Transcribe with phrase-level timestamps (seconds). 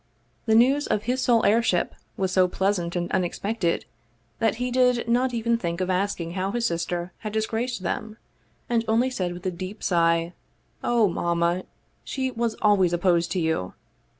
[0.47, 3.85] The news of his sole heirship was so pleasant and unexpected
[4.39, 8.17] that he did not even think of asking how his sister had disgraced them,
[8.67, 10.33] and only said with a deep sigh:"
[10.83, 11.65] Oh, mamma,
[12.03, 13.73] she was always opposed to you.